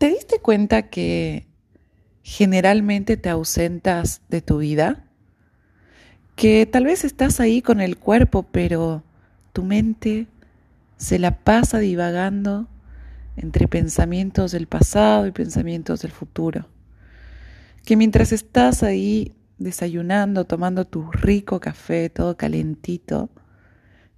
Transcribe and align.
¿Te 0.00 0.08
diste 0.08 0.38
cuenta 0.38 0.88
que 0.88 1.46
generalmente 2.22 3.18
te 3.18 3.28
ausentas 3.28 4.22
de 4.30 4.40
tu 4.40 4.56
vida? 4.56 5.04
Que 6.36 6.64
tal 6.64 6.86
vez 6.86 7.04
estás 7.04 7.38
ahí 7.38 7.60
con 7.60 7.82
el 7.82 7.98
cuerpo, 7.98 8.44
pero 8.50 9.02
tu 9.52 9.62
mente 9.62 10.26
se 10.96 11.18
la 11.18 11.40
pasa 11.40 11.80
divagando 11.80 12.66
entre 13.36 13.68
pensamientos 13.68 14.52
del 14.52 14.68
pasado 14.68 15.26
y 15.26 15.32
pensamientos 15.32 16.00
del 16.00 16.12
futuro. 16.12 16.66
Que 17.84 17.94
mientras 17.94 18.32
estás 18.32 18.82
ahí 18.82 19.34
desayunando, 19.58 20.46
tomando 20.46 20.86
tu 20.86 21.12
rico 21.12 21.60
café, 21.60 22.08
todo 22.08 22.38
calentito, 22.38 23.28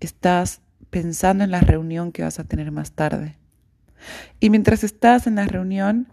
estás 0.00 0.62
pensando 0.88 1.44
en 1.44 1.50
la 1.50 1.60
reunión 1.60 2.12
que 2.12 2.22
vas 2.22 2.38
a 2.38 2.44
tener 2.44 2.72
más 2.72 2.92
tarde 2.92 3.36
y 4.40 4.50
mientras 4.50 4.84
estás 4.84 5.26
en 5.26 5.36
la 5.36 5.46
reunión, 5.46 6.12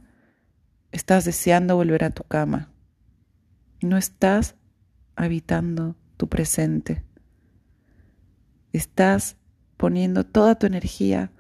estás 0.91 1.25
deseando 1.25 1.75
volver 1.75 2.03
a 2.03 2.11
tu 2.11 2.23
cama. 2.23 2.71
No 3.81 3.97
estás 3.97 4.55
habitando 5.15 5.95
tu 6.17 6.29
presente. 6.29 7.03
Estás 8.71 9.37
poniendo 9.77 10.25
toda 10.25 10.55
tu 10.55 10.65
energía 10.65 11.31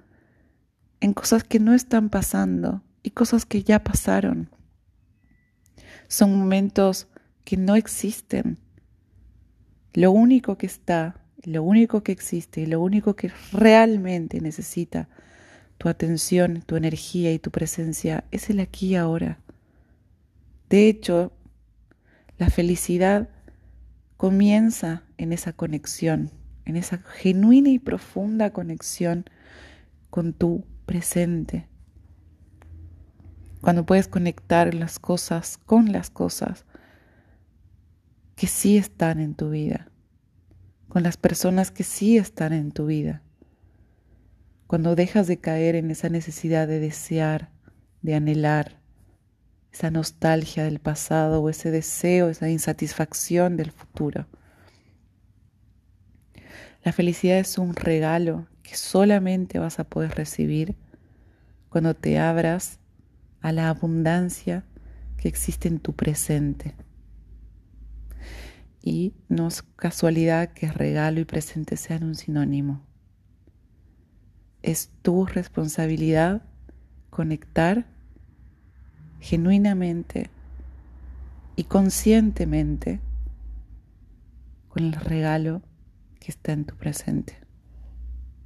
en 0.99 1.13
cosas 1.13 1.43
que 1.43 1.59
no 1.59 1.73
están 1.73 2.09
pasando 2.09 2.83
y 3.01 3.11
cosas 3.11 3.45
que 3.45 3.63
ya 3.63 3.83
pasaron. 3.83 4.49
Son 6.07 6.37
momentos 6.37 7.07
que 7.43 7.57
no 7.57 7.75
existen. 7.75 8.57
Lo 9.93 10.11
único 10.11 10.57
que 10.57 10.65
está, 10.65 11.23
lo 11.43 11.63
único 11.63 12.03
que 12.03 12.11
existe 12.11 12.61
y 12.61 12.65
lo 12.65 12.81
único 12.81 13.15
que 13.15 13.31
realmente 13.51 14.41
necesita 14.41 15.09
tu 15.83 15.89
atención, 15.89 16.61
tu 16.65 16.77
energía 16.77 17.33
y 17.33 17.39
tu 17.39 17.51
presencia 17.51 18.23
es 18.31 18.49
el 18.49 18.61
aquí 18.61 18.91
y 18.91 18.95
ahora. 18.95 19.39
De 20.69 20.87
hecho, 20.87 21.33
la 22.37 22.49
felicidad 22.49 23.27
comienza 24.15 25.03
en 25.17 25.33
esa 25.33 25.51
conexión, 25.51 26.31
en 26.63 26.77
esa 26.77 26.99
genuina 26.99 27.67
y 27.67 27.79
profunda 27.79 28.53
conexión 28.53 29.25
con 30.09 30.31
tu 30.31 30.63
presente. 30.85 31.67
Cuando 33.59 33.85
puedes 33.85 34.07
conectar 34.07 34.73
las 34.73 34.99
cosas 34.99 35.57
con 35.57 35.91
las 35.91 36.09
cosas 36.09 36.63
que 38.37 38.47
sí 38.47 38.77
están 38.77 39.19
en 39.19 39.35
tu 39.35 39.49
vida, 39.49 39.91
con 40.87 41.03
las 41.03 41.17
personas 41.17 41.71
que 41.71 41.83
sí 41.83 42.17
están 42.17 42.53
en 42.53 42.71
tu 42.71 42.85
vida 42.85 43.22
cuando 44.73 44.95
dejas 44.95 45.27
de 45.27 45.37
caer 45.37 45.75
en 45.75 45.91
esa 45.91 46.09
necesidad 46.09 46.67
de 46.67 46.79
desear, 46.79 47.51
de 48.01 48.15
anhelar, 48.15 48.81
esa 49.71 49.91
nostalgia 49.91 50.63
del 50.63 50.79
pasado 50.79 51.43
o 51.43 51.49
ese 51.51 51.69
deseo, 51.69 52.27
esa 52.27 52.49
insatisfacción 52.49 53.55
del 53.55 53.69
futuro. 53.69 54.25
La 56.83 56.91
felicidad 56.91 57.37
es 57.37 57.59
un 57.59 57.75
regalo 57.75 58.47
que 58.63 58.75
solamente 58.75 59.59
vas 59.59 59.77
a 59.77 59.83
poder 59.83 60.15
recibir 60.15 60.75
cuando 61.69 61.93
te 61.93 62.17
abras 62.17 62.79
a 63.41 63.51
la 63.51 63.69
abundancia 63.69 64.65
que 65.17 65.27
existe 65.27 65.67
en 65.67 65.77
tu 65.77 65.93
presente. 65.93 66.73
Y 68.81 69.13
no 69.29 69.49
es 69.49 69.61
casualidad 69.61 70.51
que 70.53 70.71
regalo 70.71 71.19
y 71.19 71.25
presente 71.25 71.77
sean 71.77 72.03
un 72.03 72.15
sinónimo. 72.15 72.81
Es 74.63 74.89
tu 75.03 75.25
responsabilidad 75.25 76.41
conectar 77.11 77.85
genuinamente 79.19 80.31
y 81.55 81.65
conscientemente 81.65 82.99
con 84.69 84.83
el 84.85 84.93
regalo 84.93 85.61
que 86.19 86.31
está 86.31 86.53
en 86.53 86.65
tu 86.65 86.75
presente. 86.75 87.42